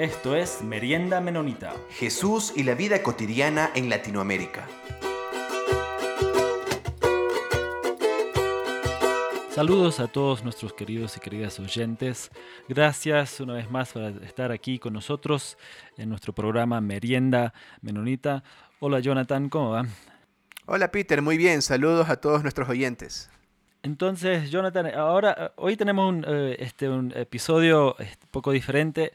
[0.00, 1.74] Esto es Merienda Menonita.
[1.90, 4.66] Jesús y la vida cotidiana en Latinoamérica.
[9.50, 12.30] Saludos a todos nuestros queridos y queridas oyentes.
[12.66, 15.58] Gracias una vez más por estar aquí con nosotros
[15.98, 18.42] en nuestro programa Merienda Menonita.
[18.78, 19.84] Hola Jonathan, ¿cómo va?
[20.64, 21.60] Hola Peter, muy bien.
[21.60, 23.28] Saludos a todos nuestros oyentes.
[23.82, 29.12] Entonces, Jonathan, ahora, eh, hoy tenemos un, eh, este, un episodio un este, poco diferente.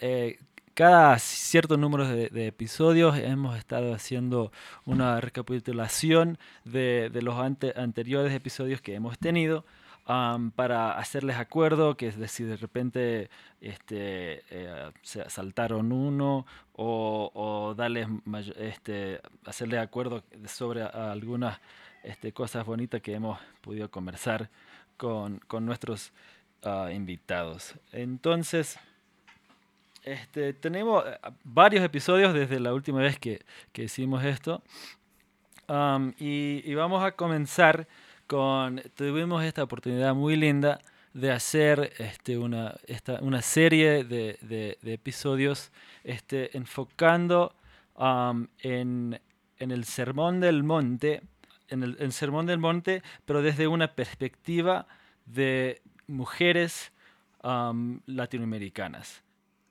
[0.00, 0.38] Eh,
[0.74, 4.52] cada cierto número de, episodios hemos estado haciendo
[4.84, 9.64] una recapitulación de, de los anteriores episodios que hemos tenido
[10.04, 13.30] para hacerles acuerdo, que decir, de repente
[13.62, 14.44] este,
[15.00, 18.06] se saltaron uno o, o darles,
[18.58, 21.58] este, hacerles acuerdo sobre algunas
[22.06, 24.48] este, cosas bonitas que hemos podido conversar
[24.96, 26.12] con, nuestros
[26.62, 27.74] ah, invitados.
[27.92, 28.78] Entonces,
[30.04, 34.62] este, tenemos eh, varios episodios desde la última vez que, hicimos esto.
[36.18, 37.88] y, vamos a comenzar
[38.28, 40.80] con, tuvimos esta oportunidad muy linda
[41.12, 42.76] de hacer este, una,
[43.20, 45.72] una serie de, episodios
[46.04, 47.52] este, enfocando
[47.98, 49.20] en,
[49.58, 51.22] en, el Sermón del Monte
[51.68, 54.86] en el, Sermón del Monte, pero desde una perspectiva
[55.24, 56.92] de mujeres
[58.06, 59.22] latinoamericanas.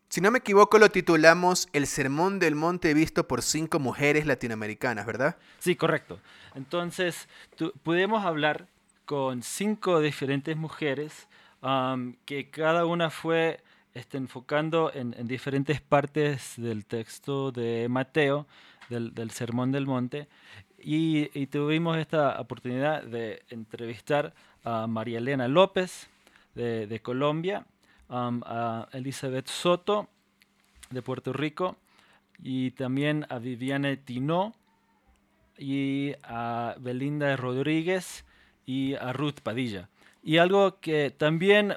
[0.08, 5.06] Si no me equivoco, lo titulamos El Sermón del Monte visto por cinco mujeres latinoamericanas,
[5.06, 5.36] ¿verdad?
[5.60, 6.22] Sí, correcto.
[6.54, 7.28] Entonces,
[7.84, 8.68] podemos hablar
[9.04, 11.28] con cinco diferentes mujeres
[12.26, 13.62] que cada una fue
[13.94, 18.46] este, enfocando en, diferentes partes del texto de Mateo,
[18.90, 20.28] del, del Sermón del Monte,
[20.88, 26.08] y, tuvimos esta oportunidad de entrevistar a María Elena López
[26.54, 27.66] de, Colombia,
[28.08, 30.08] a Elizabeth Soto
[30.92, 31.76] de Puerto Rico
[32.38, 34.54] y también a Viviane Tino
[35.58, 38.24] y a Belinda Rodríguez
[38.68, 39.90] y a Ruth Padilla.
[40.22, 41.74] Y algo que también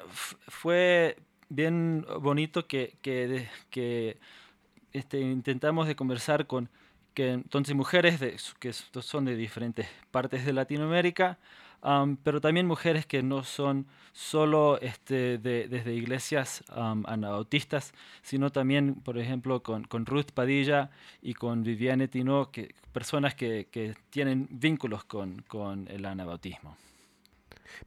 [0.47, 1.17] fue
[1.49, 4.17] bien bonito que, que,
[4.93, 6.69] este, intentamos de conversar con
[7.19, 11.37] que entonces mujeres de, que son de diferentes partes de Latinoamérica,
[12.23, 19.17] pero también mujeres que no son solo este, de, desde iglesias anabautistas, sino también, por
[19.17, 20.91] ejemplo, con, Ruth Padilla
[21.21, 23.67] y con Viviane Tino, que, personas que,
[24.11, 26.77] tienen vínculos con, el anabautismo.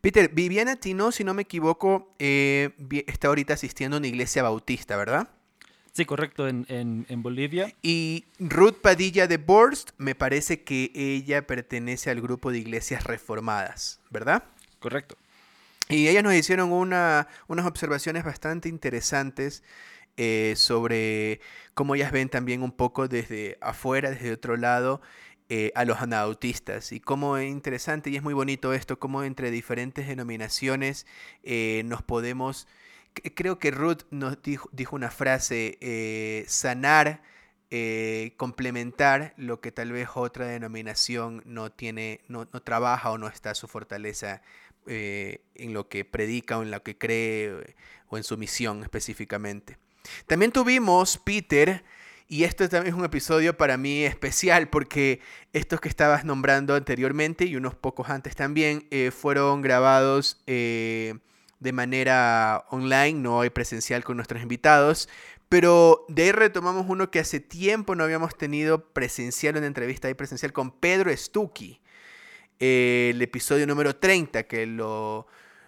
[0.02, 2.68] Peter, Viviane Tino, si no me equivoco, eh,
[3.06, 5.30] está ahorita asistiendo a una iglesia bautista, ¿verdad?
[5.92, 7.74] Sí, correcto, en, en, Bolivia.
[7.82, 14.00] Y Ruth Padilla de Borst, me parece que ella pertenece al grupo de iglesias reformadas,
[14.08, 14.44] ¿verdad?
[14.78, 15.16] Correcto.
[15.90, 19.62] Y ellas nos hicieron una, unas observaciones bastante interesantes
[20.16, 21.40] eh, sobre
[21.74, 25.02] cómo ellas ven también un poco desde afuera, desde otro lado,
[25.50, 26.92] eh, a los anautistas.
[26.92, 31.06] Y cómo es interesante y es muy bonito esto, cómo entre diferentes denominaciones
[31.42, 32.66] eh, nos podemos
[33.34, 37.22] creo que Ruth nos dijo, una frase, eh, sanar,
[37.70, 43.54] eh, complementar lo que tal vez otra denominación no tiene, no, trabaja o no está
[43.54, 44.42] su fortaleza
[44.86, 47.74] eh, en lo que predica o en lo que cree
[48.08, 49.78] o en su misión específicamente.
[50.26, 51.84] También tuvimos Peter,
[52.28, 55.20] y esto también es un episodio para mí especial porque
[55.52, 60.42] estos que estabas nombrando anteriormente y unos pocos antes también fueron grabados
[61.62, 65.08] de manera online, no hay presencial con nuestros invitados.
[65.48, 70.14] Pero de ahí retomamos uno que hace tiempo no habíamos tenido presencial, una entrevista ahí
[70.14, 71.80] presencial con Pedro Stucchi.
[72.58, 75.26] el episodio número 30, que lo,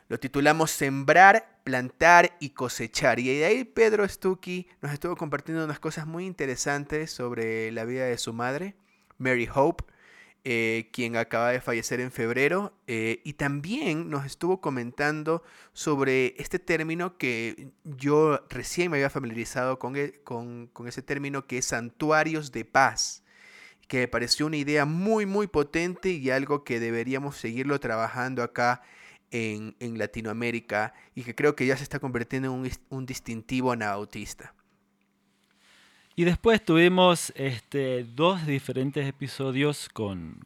[0.08, 3.20] lo, titulamos Sembrar, Plantar y Cosechar.
[3.20, 8.06] Y de ahí Pedro Stucchi nos estuvo compartiendo unas cosas muy interesantes sobre la vida
[8.06, 8.74] de su madre,
[9.18, 9.84] Mary Hope.
[10.46, 15.42] Eh, quien acaba de fallecer en febrero, eh, y también nos estuvo comentando
[15.72, 21.56] sobre este término que yo recién me había familiarizado con, e, con, ese término que
[21.56, 23.24] es santuarios de paz,
[23.88, 28.82] que me pareció una idea muy, muy potente y algo que deberíamos seguirlo trabajando acá
[29.30, 34.54] en, Latinoamérica y que creo que ya se está convirtiendo en un, un distintivo anabautista.
[36.16, 40.38] Y después tuvimos este, dos diferentes episodios con,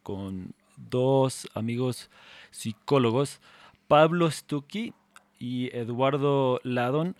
[0.78, 2.08] dos amigos
[2.50, 3.38] psicólogos,
[3.86, 4.94] Pablo Stucchi
[5.38, 7.16] y Eduardo Ladon.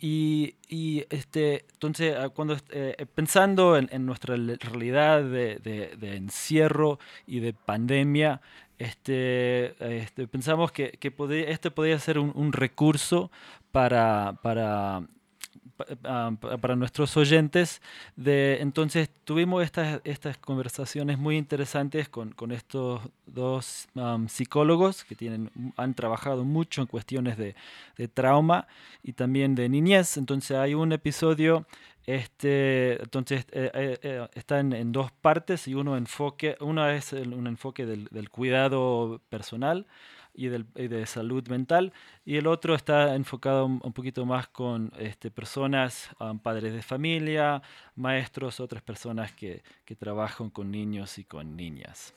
[0.00, 0.54] y,
[1.10, 8.40] este, entonces, ah, cuando eh, pensando en, nuestra realidad de, encierro y de pandemia,
[8.78, 11.12] este, este pensamos que, que
[11.48, 13.32] este podría ser un, un recurso
[13.72, 15.02] para, para
[15.76, 17.82] para nuestros oyentes.
[18.16, 23.88] Entonces tuvimos estas, conversaciones muy interesantes con, estos dos
[24.28, 27.54] psicólogos que tienen, han trabajado mucho en cuestiones de,
[28.14, 28.66] trauma
[29.02, 30.16] y también de niñez.
[30.16, 31.66] Entonces hay un episodio
[32.06, 37.48] este, entonces eh, eh, eh, está en, dos partes y uno enfoque, uno es un
[37.48, 39.86] enfoque del cuidado personal
[40.36, 41.92] y, de salud mental,
[42.24, 47.62] y el otro está enfocado un, poquito más con este, personas, um, padres de familia,
[47.94, 52.14] maestros, otras personas que, que trabajan con niños y con niñas.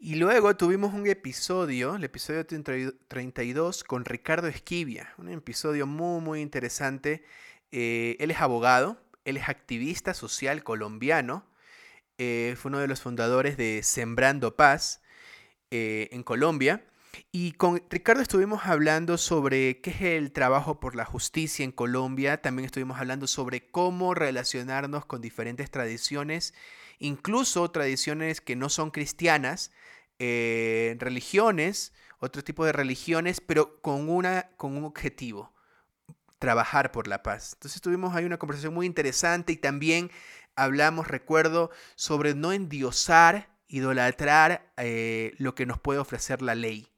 [0.00, 6.40] Y luego tuvimos un episodio, el episodio 32, con Ricardo Esquivia, un episodio muy, muy
[6.40, 7.24] interesante.
[7.72, 11.44] Eh, él es abogado, él es activista social colombiano,
[12.18, 15.02] eh, fue uno de los fundadores de Sembrando Paz,
[15.70, 16.84] eh, en Colombia.
[17.32, 22.40] Y con Ricardo estuvimos hablando sobre qué es el trabajo por la justicia en Colombia.
[22.40, 26.54] También estuvimos hablando sobre cómo relacionarnos con diferentes tradiciones,
[26.98, 29.72] incluso tradiciones que no son cristianas,
[30.18, 35.52] eh, religiones, otro tipo de religiones, pero con, una, con un objetivo,
[36.38, 37.54] trabajar por la paz.
[37.54, 40.10] Entonces tuvimos ahí una conversación muy interesante y también
[40.56, 46.88] hablamos, recuerdo, sobre no endiosar idolatrar eh, lo que nos puede ofrecer la ley,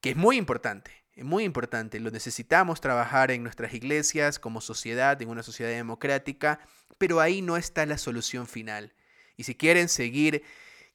[0.00, 2.00] que es muy importante, es muy importante.
[2.00, 6.60] Lo necesitamos trabajar en nuestras iglesias, como sociedad, en una sociedad democrática,
[6.98, 8.92] pero ahí no está la solución final.
[9.36, 10.42] Y si quieren seguir,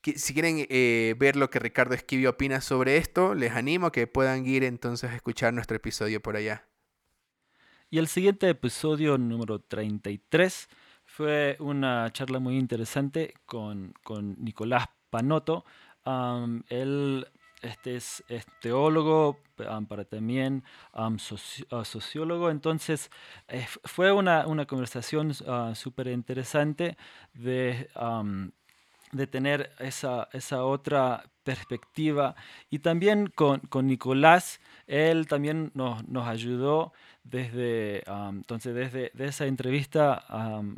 [0.04, 4.08] si quieren eh, ver lo que Ricardo Esquivio opina sobre esto, les animo a que
[4.08, 6.68] puedan ir entonces a escuchar nuestro episodio por allá.
[7.90, 10.68] Y el siguiente episodio, número 33,
[11.06, 15.64] fue una charla muy interesante con, con Nicolás Panoto.
[16.70, 17.28] él
[17.62, 18.24] este es,
[18.60, 22.50] teólogo, para también ah, sociólogo.
[22.50, 23.12] Entonces,
[23.48, 26.98] eh, fue una, una conversación ah, súper interesante
[27.34, 27.90] de,
[29.14, 32.36] de tener esa, esa, otra perspectiva.
[32.70, 36.94] Y también con, con Nicolás, él también nos, nos ayudó
[37.24, 40.14] desde, entonces desde esa entrevista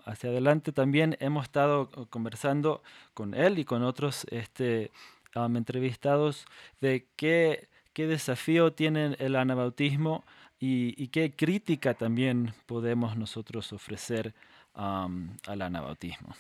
[0.06, 2.84] hacia adelante también hemos estado conversando
[3.14, 4.92] con él y con otros este,
[5.34, 6.46] entrevistados
[6.81, 10.24] de qué, qué desafío tiene el anabautismo
[10.60, 14.34] y, qué crítica también podemos nosotros ofrecer
[14.74, 16.36] al anabautismo.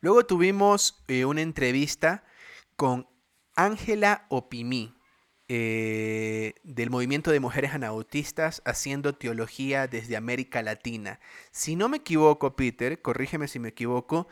[0.00, 2.24] Luego tuvimos eh, una entrevista
[2.76, 3.08] con
[3.54, 4.94] Ángela Opimí.
[5.50, 11.20] Eh, del movimiento de mujeres anautistas haciendo teología desde América Latina.
[11.52, 14.28] Si no me equivoco, Peter, corrígeme si me equivoco,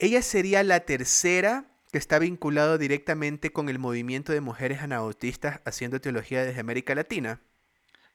[0.00, 6.00] ella sería la tercera que está vinculado directamente con el movimiento de mujeres anautistas haciendo
[6.00, 7.40] teología desde América Latina.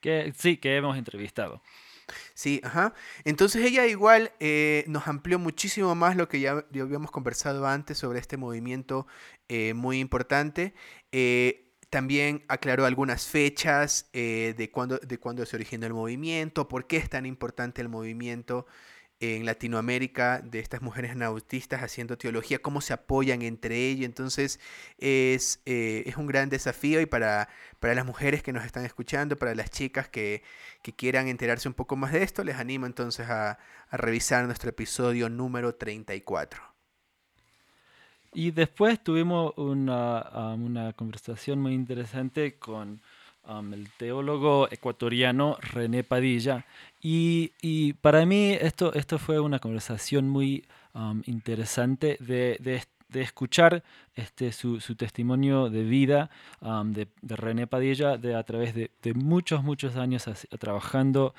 [0.02, 1.62] Que, sí, que hemos entrevistado.
[2.34, 2.94] Sí, ajá.
[3.24, 8.20] Entonces ella igual eh, nos amplió muchísimo más lo que ya, habíamos conversado antes sobre
[8.20, 9.08] este movimiento
[9.50, 10.74] eh, muy importante.
[11.92, 16.96] También aclaró algunas fechas eh, de, cuándo, de cuándo se originó el movimiento, por qué
[16.96, 18.66] es tan importante el movimiento
[19.22, 24.06] en Latinoamérica de estas mujeres nautistas haciendo teología, cómo se apoyan entre ellas.
[24.06, 24.60] Entonces
[24.98, 27.48] es, eh, es un gran desafío y para,
[27.80, 30.42] para, las mujeres que nos están escuchando, para las chicas que,
[30.82, 33.60] que quieran enterarse un poco más de esto, les animo entonces a,
[33.90, 36.72] a revisar nuestro episodio número 34.
[38.34, 43.02] Y después tuvimos una, um, una conversación muy interesante con
[43.48, 46.66] um, el teólogo ecuatoriano René Padilla.
[47.02, 53.22] Y, y, para mí esto, esto fue una conversación muy um, interesante de, de, de
[53.22, 53.84] escuchar
[54.16, 56.30] este, su, su, testimonio de vida
[56.62, 60.30] de, de, René Padilla de, a través de, de muchos, muchos años
[60.60, 61.34] trabajando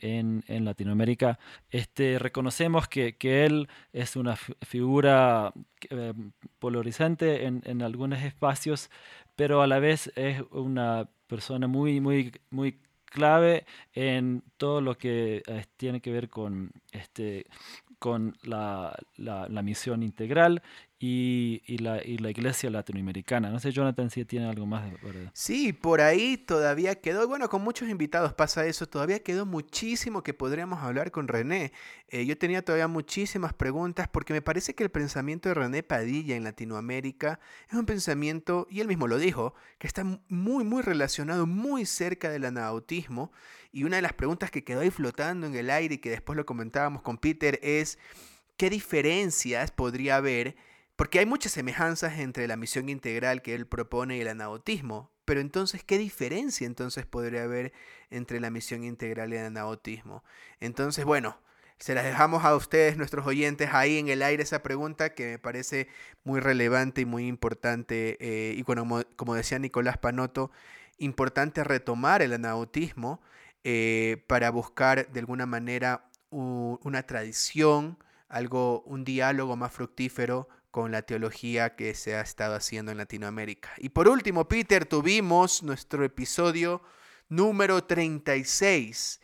[0.00, 1.38] en, en, Latinoamérica.
[1.70, 5.52] Este, reconocemos que, que él es una figura
[5.90, 6.12] eh,
[6.58, 8.90] polarizante en, en algunos espacios,
[9.36, 15.42] pero a la vez es una persona muy, muy, muy clave en todo lo que
[15.46, 17.46] eh, tiene que ver con, este,
[17.98, 20.62] con la, la, la misión integral
[21.04, 23.50] y, la, y, la, iglesia latinoamericana.
[23.50, 25.32] No sé, Jonathan, si tiene algo más de verdad.
[25.34, 30.32] Sí, por ahí todavía quedó, bueno, con muchos invitados pasa eso, todavía quedó muchísimo que
[30.32, 31.72] podríamos hablar con René.
[32.06, 36.36] Eh, yo tenía todavía muchísimas preguntas porque me parece que el pensamiento de René Padilla
[36.36, 41.46] en Latinoamérica es un pensamiento, y él mismo lo dijo, que está muy, muy relacionado,
[41.48, 43.32] muy cerca del anautismo.
[43.72, 46.36] Y una de las preguntas que quedó ahí flotando en el aire y que después
[46.36, 47.98] lo comentábamos con Peter es,
[48.56, 50.54] ¿qué diferencias podría haber?
[50.96, 55.10] Porque hay muchas semejanzas entre la misión integral que él propone y el anautismo.
[55.24, 57.72] pero entonces, ¿qué diferencia entonces podría haber
[58.10, 60.24] entre la misión integral y el anabautismo?
[60.60, 61.38] Entonces, bueno,
[61.82, 65.38] se las dejamos a ustedes, nuestros oyentes, ahí en el aire esa pregunta que me
[65.40, 65.88] parece
[66.22, 68.16] muy relevante y muy importante.
[68.20, 70.52] Eh, y bueno, como, decía Nicolás Panoto,
[70.98, 73.20] importante retomar el anautismo
[73.64, 81.02] eh, para buscar de alguna manera una tradición, algo, un diálogo más fructífero con la
[81.02, 83.70] teología que se ha estado haciendo en Latinoamérica.
[83.78, 86.82] Y por último, Peter, tuvimos nuestro episodio
[87.28, 89.20] número 36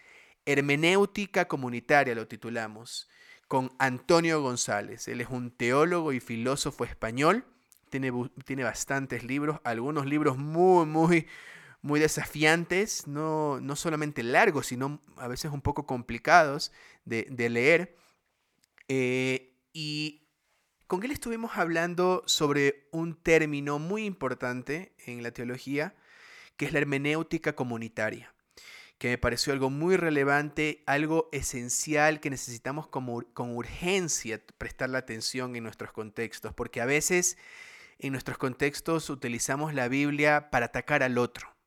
[0.49, 3.07] Hermenéutica Comunitaria lo titulamos,
[3.49, 5.07] con Antonio González.
[5.09, 7.45] Él es un teólogo y filósofo español,
[7.91, 8.11] tiene,
[8.47, 11.27] tiene bastantes libros, algunos libros muy, muy,
[11.83, 16.73] muy desafiantes, no, no solamente largos, sino a veces un poco complicados
[17.05, 17.95] de, leer.
[18.89, 20.28] Eh, y
[20.89, 25.95] con él estuvimos hablando sobre un término muy importante en la teología,
[26.57, 28.35] que es la hermenéutica comunitaria
[28.99, 35.63] que me pareció algo muy relevante, algo esencial que necesitamos con urgencia prestarle atención en
[35.63, 37.39] nuestros contextos, porque a veces
[38.01, 41.58] en nuestros contextos utilizamos la Biblia para atacar al otro.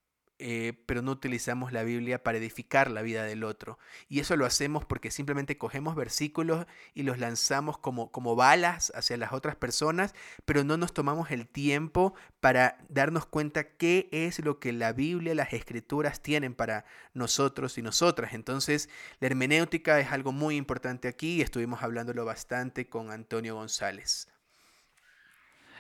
[0.44, 3.78] Eh, pero no utilizamos la Biblia para edificar la vida del otro.
[4.10, 9.18] Y eso lo hacemos porque simplemente cogemos versículos y los lanzamos como, como balas hacia
[9.18, 14.60] las otras personas, pero no nos tomamos el tiempo para darnos cuenta qué es lo
[14.60, 18.34] que la Biblia, las escrituras tienen para nosotros y nosotras.
[18.34, 24.28] Entonces, la hermenéutica es algo muy importante aquí y estuvimos hablándolo bastante con Antonio González.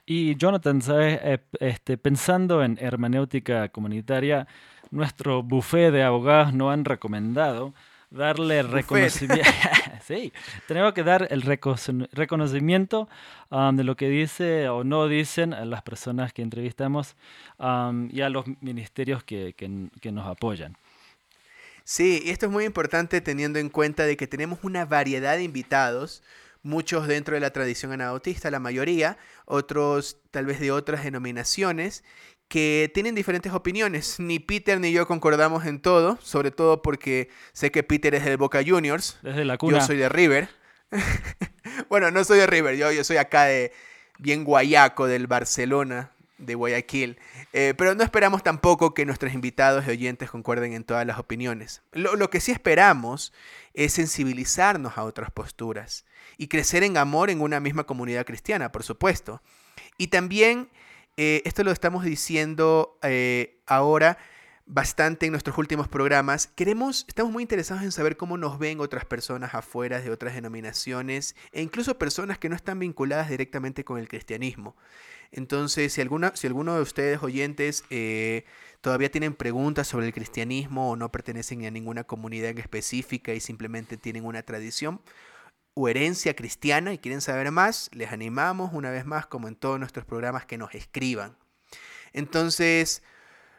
[0.05, 1.19] Y Jonathan, ¿sabes?
[1.23, 4.47] Eh, este, pensando en hermenéutica comunitaria,
[4.89, 7.73] nuestro buffet de abogados no han recomendado
[8.09, 9.49] darle reconocimiento.
[10.05, 10.33] sí,
[10.67, 13.07] tenemos que dar el reconocimiento
[13.49, 17.15] um, de lo que dice o no dicen a las personas que entrevistamos
[17.57, 20.75] um, y a los ministerios que, que nos apoyan.
[21.83, 25.43] Sí, y esto es muy importante teniendo en cuenta de que tenemos una variedad de
[25.43, 26.21] invitados
[26.63, 32.03] muchos dentro de la tradición anabautista, la mayoría, otros tal vez de otras denominaciones,
[32.47, 34.19] que tienen diferentes opiniones.
[34.19, 38.37] Ni Peter ni yo concordamos en todo, sobre todo porque sé que Peter es del
[38.37, 39.17] Boca Juniors.
[39.21, 39.79] Desde la cuna.
[39.79, 40.49] Yo soy de River.
[41.89, 43.71] bueno, no soy de River, yo, yo soy acá de
[44.19, 47.17] bien guayaco del Barcelona, de Guayaquil.
[47.53, 51.81] Eh, pero no esperamos tampoco que nuestros invitados y oyentes concuerden en todas las opiniones.
[51.93, 53.31] Lo, lo, que sí esperamos
[53.73, 56.05] es sensibilizarnos a otras posturas
[56.41, 59.43] y crecer en amor en una misma comunidad cristiana, por supuesto.
[59.99, 60.69] Y también,
[61.15, 64.17] eh, esto lo estamos diciendo eh, ahora
[64.65, 69.05] bastante en nuestros últimos programas, queremos, estamos muy interesados en saber cómo nos ven otras
[69.05, 74.07] personas afuera de otras denominaciones e incluso personas que no están vinculadas directamente con el
[74.07, 74.75] cristianismo.
[75.31, 78.45] Entonces, si, alguna, si alguno de ustedes oyentes eh,
[78.81, 83.95] todavía tienen preguntas sobre el cristianismo o no pertenecen a ninguna comunidad específica y simplemente
[83.95, 85.01] tienen una tradición
[85.73, 89.79] o herencia cristiana y quieren saber más, les animamos una vez más, como en todos
[89.79, 91.37] nuestros programas, que nos escriban.
[92.13, 93.03] Entonces,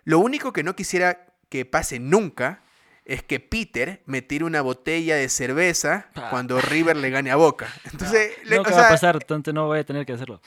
[0.04, 2.62] lo único que no quisiera que pase nunca
[3.04, 6.28] es que Peter me tire una botella de cerveza ah.
[6.30, 7.68] cuando River le gane a Boca.
[7.92, 10.40] Entonces, no, va a pasar, entonces no voy a tener que hacerlo.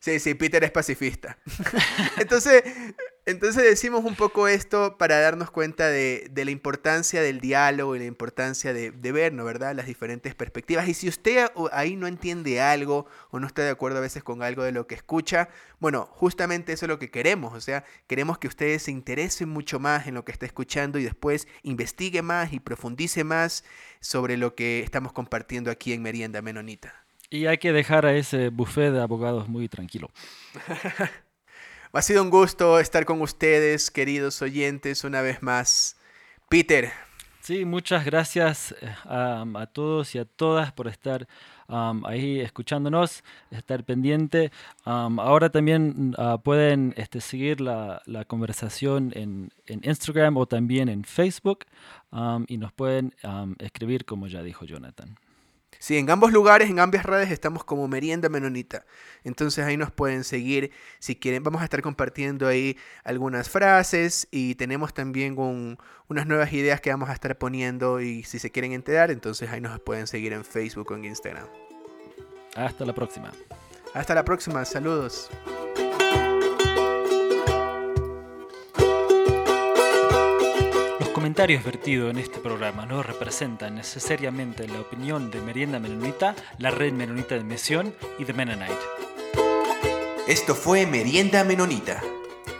[0.00, 1.36] Sí, sí, Peter es pacifista.
[2.18, 2.62] entonces,
[3.28, 8.06] entonces decimos un poco esto para darnos cuenta de, la importancia del diálogo y la
[8.06, 9.12] importancia de, de.
[9.12, 9.74] ¿verdad?
[9.74, 10.88] Las diferentes perspectivas.
[10.88, 14.42] Y si usted ahí no entiende algo o no está de acuerdo a veces con
[14.42, 17.52] algo de lo que escucha, bueno, justamente eso es lo que queremos.
[17.52, 21.04] O sea, queremos que ustedes se interesen mucho más en lo que está escuchando y
[21.04, 23.62] después investigue más y profundice más
[24.00, 27.04] sobre lo que estamos compartiendo aquí en Merienda Menonita.
[27.28, 30.10] Y hay que dejar a ese buffet de abogados muy tranquilo.
[31.92, 35.96] ha sido un gusto estar con ustedes, queridos oyentes, una vez más.
[36.48, 36.90] Peter.
[37.40, 41.26] Sí, muchas gracias eh, a, todos y a todas por estar
[41.68, 44.50] ahí escuchándonos, estar pendiente.
[44.84, 51.66] ahora también ah, pueden este, seguir la, conversación en, en, Instagram o también en Facebook
[52.46, 53.14] y nos pueden
[53.58, 55.18] escribir como ya dijo Jonathan.
[55.78, 58.84] Sí, en ambos lugares, en ambas redes estamos como Merienda Menonita.
[59.22, 61.44] Entonces ahí nos pueden seguir si quieren.
[61.44, 65.36] Vamos a estar compartiendo ahí algunas frases y tenemos también
[66.08, 69.60] unas nuevas ideas que vamos a estar poniendo y si se quieren enterar, entonces ahí
[69.60, 71.46] nos pueden seguir en Facebook o en Instagram.
[72.56, 73.32] Hasta la próxima.
[73.94, 74.64] Hasta la próxima.
[74.64, 75.30] Saludos.
[81.38, 86.94] Comentarios vertidos en este programa no representan necesariamente la opinión de Merienda Menonita, la Red
[86.94, 88.74] Menonita de Misión y de Mennonite.
[90.26, 92.02] Esto fue Merienda Menonita.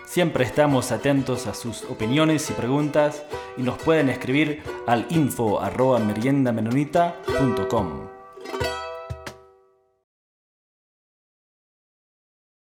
[0.07, 3.25] Siempre estamos atentos a sus opiniones y preguntas
[3.57, 8.18] y nos pueden escribir al info arroba meriendamenonita.com.